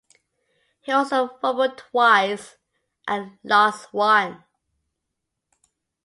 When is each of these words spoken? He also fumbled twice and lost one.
He 0.81 0.91
also 0.91 1.27
fumbled 1.43 1.77
twice 1.77 2.57
and 3.07 3.37
lost 3.43 3.93
one. 3.93 4.43